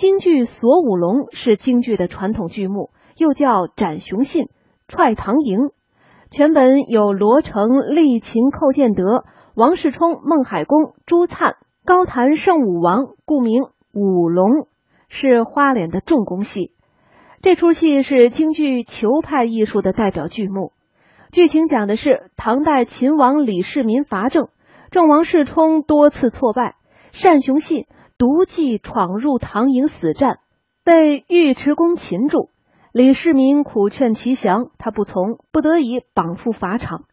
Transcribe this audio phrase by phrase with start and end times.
[0.00, 4.44] 京剧《锁五龙》是京剧的传统剧目，又叫《斩雄信》
[4.88, 5.58] 《踹唐营》。
[6.30, 9.24] 全本有罗成、厉秦、寇建德、
[9.54, 14.68] 王世充、孟海公、朱灿、高谭胜武王，故名五龙，
[15.10, 16.72] 是花脸的重工戏。
[17.42, 20.72] 这出戏是京剧裘派艺术的代表剧目。
[21.30, 24.48] 剧情讲的是唐代秦王李世民伐郑，
[24.90, 26.76] 郑王世充多次挫败，
[27.22, 27.84] 单雄信
[28.20, 30.40] 独骑闯入唐营死战，
[30.84, 32.50] 被尉迟恭擒住。
[32.92, 37.04] 李世民苦劝其降，他不从，不得已绑赴法场。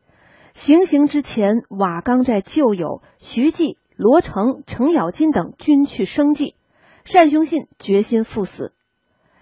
[0.51, 6.55] 行刑之前，瓦岗寨旧友徐继、罗成、程咬金等均去生计，
[7.13, 8.73] 单雄信决心赴死。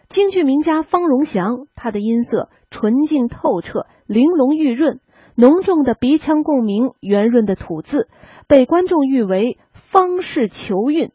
[0.08, 5.00] 京剧名家方荣祥，他的音色纯净透彻、玲珑玉润，
[5.34, 8.08] 浓重的鼻腔共鸣，圆润的吐字，
[8.48, 11.12] 被观众誉为方氏求韵。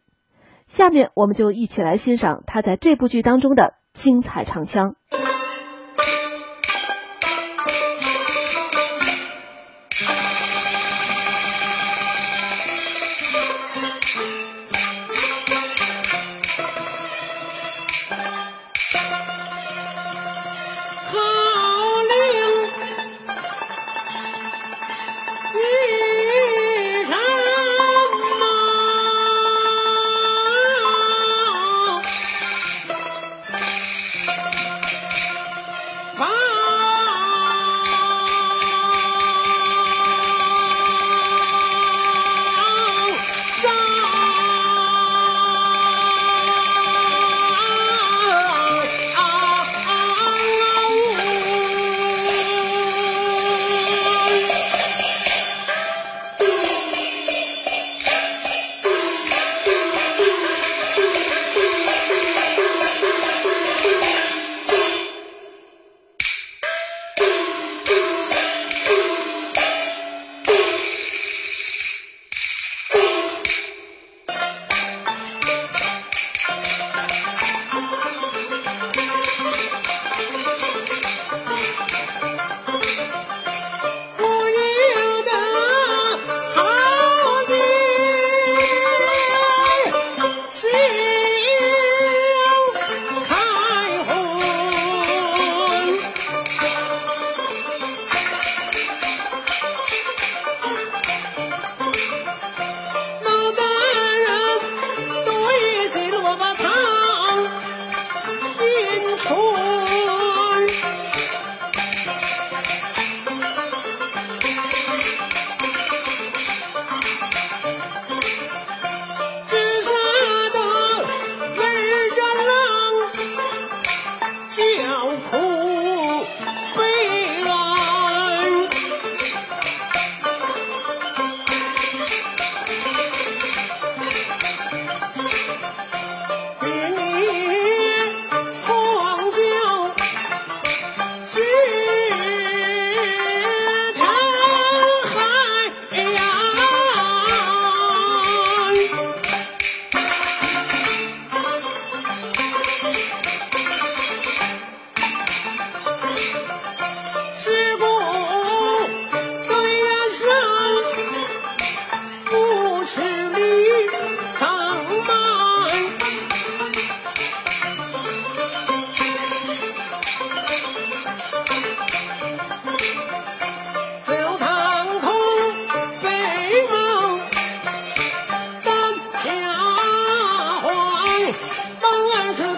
[0.70, 4.95] 下面我们就一起来欣赏他在这部剧当中的精彩唱腔。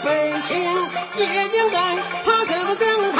[0.04, 0.58] 被擒
[1.16, 3.11] 也应该怕贼不走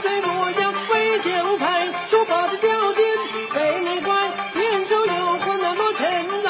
[0.00, 3.04] 在洛阳飞将台，说把这条件
[3.54, 6.48] 被你怪，年少有过那么沉在，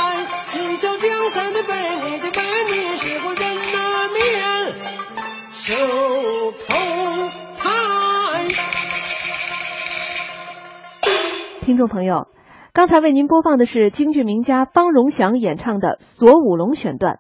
[0.51, 1.75] 今宵江山的被
[2.05, 3.57] 你的被你是个人
[4.15, 4.19] 面
[5.51, 5.75] 受
[6.53, 6.75] 头
[7.59, 7.69] 台。
[11.63, 12.29] 听众朋友，
[12.73, 17.19] 刚才为您播放的是京剧名家方荣祥演唱的《锁五龙》选段。